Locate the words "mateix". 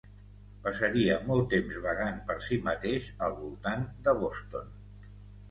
2.69-3.11